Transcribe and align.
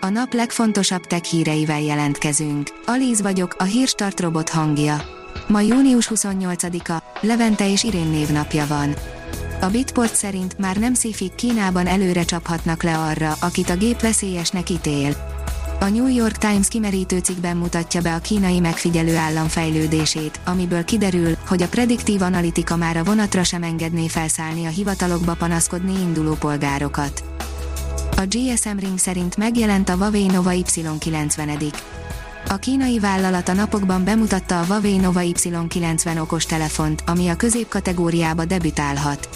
A 0.00 0.08
nap 0.08 0.32
legfontosabb 0.32 1.06
tech 1.06 1.22
híreivel 1.22 1.80
jelentkezünk. 1.80 2.68
Alíz 2.86 3.20
vagyok, 3.20 3.54
a 3.58 3.64
hírstart 3.64 4.20
robot 4.20 4.48
hangja. 4.48 5.02
Ma 5.48 5.60
június 5.60 6.10
28-a, 6.14 7.02
Levente 7.20 7.70
és 7.70 7.84
Irén 7.84 8.10
névnapja 8.10 8.66
van. 8.66 8.94
A 9.60 9.66
Bitport 9.66 10.14
szerint 10.14 10.58
már 10.58 10.76
nem 10.76 10.94
szifik 10.94 11.34
Kínában 11.34 11.86
előre 11.86 12.22
csaphatnak 12.22 12.82
le 12.82 12.98
arra, 12.98 13.34
akit 13.40 13.70
a 13.70 13.76
gép 13.76 14.00
veszélyesnek 14.00 14.70
ítél. 14.70 15.34
A 15.80 15.88
New 15.88 16.08
York 16.08 16.36
Times 16.36 16.68
kimerítő 16.68 17.18
cikkben 17.18 17.56
mutatja 17.56 18.00
be 18.00 18.14
a 18.14 18.18
kínai 18.18 18.60
megfigyelő 18.60 19.16
állam 19.16 19.48
fejlődését, 19.48 20.40
amiből 20.44 20.84
kiderül, 20.84 21.36
hogy 21.46 21.62
a 21.62 21.68
prediktív 21.68 22.22
analitika 22.22 22.76
már 22.76 22.96
a 22.96 23.04
vonatra 23.04 23.44
sem 23.44 23.62
engedné 23.62 24.08
felszállni 24.08 24.66
a 24.66 24.70
hivatalokba 24.70 25.34
panaszkodni 25.34 26.00
induló 26.00 26.34
polgárokat. 26.34 27.24
A 28.18 28.26
GSM 28.28 28.78
Ring 28.78 28.98
szerint 28.98 29.36
megjelent 29.36 29.88
a 29.88 29.94
Huawei 29.94 30.26
Nova 30.26 30.50
Y90. 30.54 31.74
A 32.48 32.56
kínai 32.56 32.98
vállalat 32.98 33.48
a 33.48 33.52
napokban 33.52 34.04
bemutatta 34.04 34.60
a 34.60 34.64
Huawei 34.64 34.96
Nova 34.96 35.20
Y90 35.24 36.20
okostelefont, 36.20 37.02
ami 37.06 37.28
a 37.28 37.36
középkategóriába 37.36 38.44
debütálhat. 38.44 39.28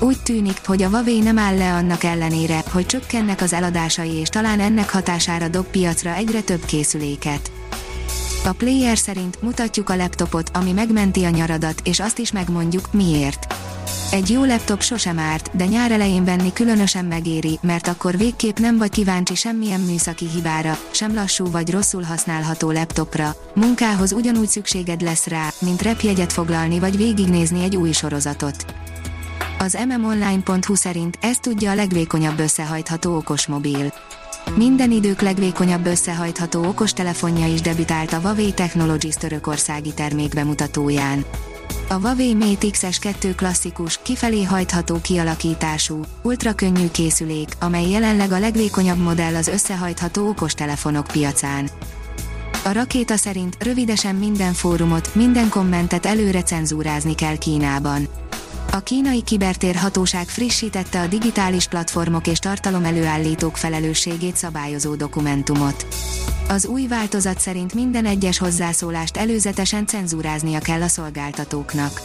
Úgy 0.00 0.22
tűnik, 0.22 0.60
hogy 0.66 0.82
a 0.82 0.88
Huawei 0.88 1.20
nem 1.20 1.38
áll 1.38 1.56
le 1.56 1.74
annak 1.74 2.04
ellenére, 2.04 2.62
hogy 2.72 2.86
csökkennek 2.86 3.40
az 3.40 3.52
eladásai 3.52 4.12
és 4.12 4.28
talán 4.28 4.60
ennek 4.60 4.90
hatására 4.90 5.48
dob 5.48 5.66
piacra 5.66 6.14
egyre 6.14 6.40
több 6.40 6.64
készüléket. 6.64 7.50
A 8.44 8.52
player 8.52 8.98
szerint 8.98 9.42
mutatjuk 9.42 9.88
a 9.88 9.96
laptopot, 9.96 10.50
ami 10.52 10.72
megmenti 10.72 11.24
a 11.24 11.30
nyaradat, 11.30 11.80
és 11.84 12.00
azt 12.00 12.18
is 12.18 12.32
megmondjuk, 12.32 12.92
miért. 12.92 13.54
Egy 14.14 14.30
jó 14.30 14.44
laptop 14.44 14.82
sosem 14.82 15.18
árt, 15.18 15.56
de 15.56 15.66
nyár 15.66 15.90
elején 15.90 16.24
venni 16.24 16.52
különösen 16.52 17.04
megéri, 17.04 17.58
mert 17.62 17.88
akkor 17.88 18.16
végképp 18.16 18.58
nem 18.58 18.78
vagy 18.78 18.90
kíváncsi 18.90 19.34
semmilyen 19.34 19.80
műszaki 19.80 20.28
hibára, 20.28 20.78
sem 20.90 21.14
lassú 21.14 21.50
vagy 21.50 21.70
rosszul 21.70 22.02
használható 22.02 22.70
laptopra. 22.70 23.34
Munkához 23.54 24.12
ugyanúgy 24.12 24.48
szükséged 24.48 25.00
lesz 25.00 25.26
rá, 25.26 25.48
mint 25.60 25.82
repjegyet 25.82 26.32
foglalni 26.32 26.78
vagy 26.78 26.96
végignézni 26.96 27.62
egy 27.62 27.76
új 27.76 27.92
sorozatot. 27.92 28.64
Az 29.58 29.78
mmonline.hu 29.86 30.74
szerint 30.74 31.18
ez 31.20 31.38
tudja 31.38 31.70
a 31.70 31.74
legvékonyabb 31.74 32.38
összehajtható 32.38 33.16
okosmobil. 33.16 33.92
Minden 34.56 34.90
idők 34.90 35.20
legvékonyabb 35.20 35.86
összehajtható 35.86 36.64
okostelefonja 36.64 37.46
is 37.46 37.60
debütált 37.60 38.12
a 38.12 38.18
Huawei 38.20 38.52
Technologies 38.52 39.14
törökországi 39.14 39.92
termékbemutatóján. 39.94 41.24
A 41.88 41.94
Huawei 41.94 42.34
Mate 42.34 42.66
XS2 42.70 43.32
klasszikus, 43.36 43.98
kifelé 44.02 44.42
hajtható 44.42 44.98
kialakítású, 45.02 46.00
ultrakönnyű 46.22 46.90
készülék, 46.90 47.48
amely 47.60 47.90
jelenleg 47.90 48.32
a 48.32 48.38
legvékonyabb 48.38 48.98
modell 48.98 49.34
az 49.34 49.48
összehajtható 49.48 50.28
okostelefonok 50.28 51.06
piacán. 51.06 51.70
A 52.64 52.72
rakéta 52.72 53.16
szerint 53.16 53.56
rövidesen 53.62 54.14
minden 54.14 54.52
fórumot, 54.52 55.14
minden 55.14 55.48
kommentet 55.48 56.06
előre 56.06 56.42
cenzúrázni 56.42 57.14
kell 57.14 57.36
Kínában. 57.36 58.08
A 58.72 58.80
kínai 58.80 59.22
kibertér 59.22 59.74
hatóság 59.74 60.26
frissítette 60.26 61.00
a 61.00 61.06
digitális 61.06 61.68
platformok 61.68 62.26
és 62.26 62.38
tartalom 62.38 62.84
előállítók 62.84 63.56
felelősségét 63.56 64.36
szabályozó 64.36 64.94
dokumentumot. 64.94 65.86
Az 66.48 66.66
új 66.66 66.86
változat 66.86 67.40
szerint 67.40 67.74
minden 67.74 68.06
egyes 68.06 68.38
hozzászólást 68.38 69.16
előzetesen 69.16 69.86
cenzúráznia 69.86 70.58
kell 70.58 70.82
a 70.82 70.88
szolgáltatóknak. 70.88 72.02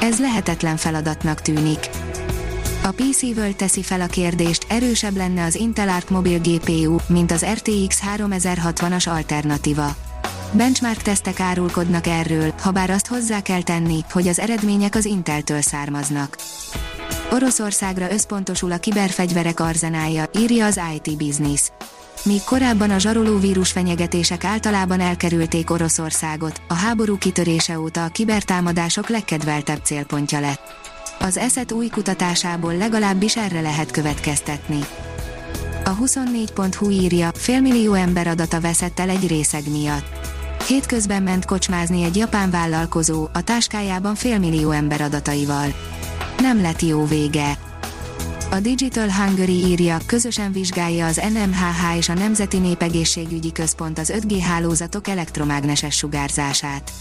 Ez 0.00 0.20
lehetetlen 0.20 0.76
feladatnak 0.76 1.42
tűnik. 1.42 1.88
A 2.82 2.90
PC 2.90 3.22
World 3.22 3.56
teszi 3.56 3.82
fel 3.82 4.00
a 4.00 4.06
kérdést, 4.06 4.66
erősebb 4.68 5.16
lenne 5.16 5.44
az 5.44 5.54
Intel 5.54 5.88
Arc 5.88 6.10
mobil 6.10 6.38
GPU, 6.38 6.96
mint 7.06 7.32
az 7.32 7.44
RTX 7.44 8.02
3060-as 8.16 9.08
alternatíva. 9.08 9.96
Benchmark 10.52 11.02
tesztek 11.02 11.40
árulkodnak 11.40 12.06
erről, 12.06 12.52
ha 12.60 12.70
bár 12.70 12.90
azt 12.90 13.06
hozzá 13.06 13.40
kell 13.40 13.62
tenni, 13.62 14.04
hogy 14.10 14.28
az 14.28 14.38
eredmények 14.38 14.94
az 14.94 15.04
Inteltől 15.04 15.60
származnak. 15.60 16.36
Oroszországra 17.32 18.12
összpontosul 18.12 18.72
a 18.72 18.78
kiberfegyverek 18.78 19.60
arzenálja, 19.60 20.24
írja 20.38 20.66
az 20.66 20.80
IT 20.94 21.16
Business. 21.16 21.70
Míg 22.24 22.42
korábban 22.44 22.90
a 22.90 22.98
zsaroló 22.98 23.38
vírus 23.38 23.70
fenyegetések 23.70 24.44
általában 24.44 25.00
elkerülték 25.00 25.70
Oroszországot, 25.70 26.60
a 26.68 26.74
háború 26.74 27.18
kitörése 27.18 27.80
óta 27.80 28.04
a 28.04 28.08
kibertámadások 28.08 29.08
legkedveltebb 29.08 29.80
célpontja 29.82 30.40
lett. 30.40 30.76
Az 31.20 31.36
eszet 31.36 31.72
új 31.72 31.88
kutatásából 31.88 32.76
legalábbis 32.76 33.36
erre 33.36 33.60
lehet 33.60 33.90
következtetni. 33.90 34.78
A 35.84 35.96
24.hu 35.96 36.90
írja, 36.90 37.30
félmillió 37.34 37.94
ember 37.94 38.26
adata 38.26 38.60
veszett 38.60 39.00
el 39.00 39.08
egy 39.08 39.26
részeg 39.26 39.70
miatt. 39.70 40.06
Hétközben 40.66 41.22
ment 41.22 41.44
kocsmázni 41.44 42.02
egy 42.02 42.16
japán 42.16 42.50
vállalkozó, 42.50 43.28
a 43.32 43.42
táskájában 43.42 44.14
félmillió 44.14 44.70
ember 44.70 45.00
adataival. 45.00 45.74
Nem 46.40 46.60
lett 46.60 46.82
jó 46.82 47.04
vége. 47.06 47.67
A 48.50 48.60
Digital 48.60 49.10
Hungary 49.10 49.66
írja, 49.66 49.98
közösen 50.06 50.52
vizsgálja 50.52 51.06
az 51.06 51.20
NMHH 51.32 51.96
és 51.96 52.08
a 52.08 52.14
Nemzeti 52.14 52.58
Népegészségügyi 52.58 53.52
Központ 53.52 53.98
az 53.98 54.12
5G 54.16 54.38
hálózatok 54.42 55.08
elektromágneses 55.08 55.96
sugárzását. 55.96 56.92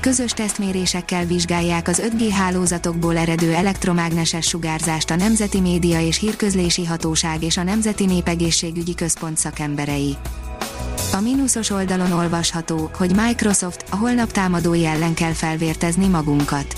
Közös 0.00 0.30
tesztmérésekkel 0.30 1.24
vizsgálják 1.24 1.88
az 1.88 2.02
5G 2.04 2.28
hálózatokból 2.32 3.16
eredő 3.16 3.52
elektromágneses 3.52 4.46
sugárzást 4.46 5.10
a 5.10 5.16
Nemzeti 5.16 5.60
Média 5.60 6.00
és 6.00 6.18
Hírközlési 6.18 6.84
Hatóság 6.84 7.42
és 7.42 7.56
a 7.56 7.62
Nemzeti 7.62 8.04
Népegészségügyi 8.04 8.94
Központ 8.94 9.38
szakemberei. 9.38 10.16
A 11.12 11.20
mínuszos 11.20 11.70
oldalon 11.70 12.12
olvasható, 12.12 12.90
hogy 12.94 13.14
Microsoft 13.14 13.84
a 13.90 13.96
holnap 13.96 14.32
támadói 14.32 14.84
ellen 14.84 15.14
kell 15.14 15.32
felvértezni 15.32 16.06
magunkat. 16.06 16.74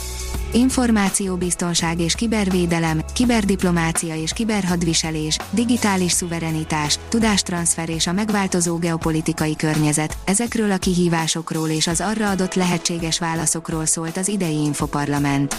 Információbiztonság 0.54 2.00
és 2.00 2.15
kibervédelem, 2.15 3.00
kiberdiplomácia 3.15 4.15
és 4.16 4.32
kiberhadviselés, 4.32 5.38
digitális 5.50 6.12
szuverenitás, 6.12 6.98
tudástranszfer 7.09 7.88
és 7.88 8.06
a 8.06 8.12
megváltozó 8.12 8.76
geopolitikai 8.76 9.56
környezet, 9.56 10.16
ezekről 10.25 10.70
a 10.70 10.76
kihívásokról 10.76 11.69
és 11.69 11.87
az 11.87 12.00
arra 12.00 12.31
adott 12.31 12.54
lehetséges 12.54 13.19
válaszokról 13.19 13.87
szólt 13.87 14.16
az 14.16 14.28
idei 14.28 14.62
Infoparlament. 14.64 15.56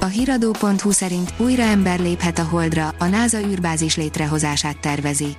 A 0.00 0.04
hiradó.hu 0.04 0.90
szerint 0.90 1.32
újra 1.36 1.62
ember 1.62 2.00
léphet 2.00 2.38
a 2.38 2.44
Holdra, 2.44 2.94
a 2.98 3.04
NASA 3.04 3.40
űrbázis 3.40 3.96
létrehozását 3.96 4.80
tervezi. 4.80 5.36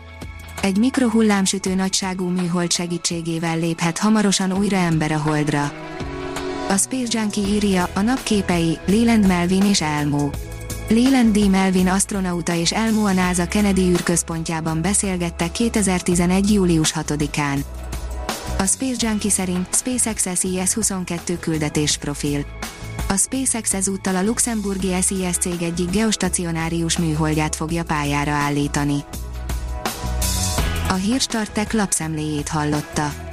Egy 0.62 0.78
mikrohullámsütő 0.78 1.76
nagyságú 1.76 2.28
műhold 2.28 2.72
segítségével 2.72 3.60
léphet 3.60 3.98
hamarosan 3.98 4.54
újra 4.54 4.78
ember 4.78 5.12
a 5.12 5.20
Holdra. 5.20 5.72
A 6.70 6.78
Space 6.78 7.20
Junkie 7.20 7.48
írja, 7.48 7.90
a 7.94 8.02
napképei, 8.02 8.78
Leland 8.86 9.28
Melvin 9.28 9.64
és 9.64 9.82
Elmo. 9.82 10.30
Leland 10.90 11.38
D. 11.38 11.50
Melvin 11.50 11.88
astronauta 11.88 12.54
és 12.54 12.72
Elmo 12.72 13.06
a 13.06 13.12
NASA 13.12 13.48
Kennedy 13.48 13.82
űrközpontjában 13.82 14.82
beszélgettek 14.82 15.52
2011. 15.52 16.54
július 16.54 16.94
6-án. 16.96 17.64
A 18.58 18.66
Space 18.66 19.08
Junkie 19.08 19.30
szerint 19.30 19.68
SpaceX 19.76 20.26
SES-22 20.26 21.38
küldetés 21.40 21.98
profil. 21.98 22.46
A 23.10 23.16
SpaceX 23.16 23.74
ezúttal 23.74 24.16
a 24.16 24.24
luxemburgi 24.24 24.88
SES 24.88 25.38
cég 25.38 25.62
egyik 25.62 25.90
geostacionárius 25.90 26.98
műholdját 26.98 27.56
fogja 27.56 27.84
pályára 27.84 28.32
állítani. 28.32 29.04
A 30.90 30.94
hírstartek 30.94 31.74
lapszemléjét 31.74 32.48
hallotta. 32.48 33.33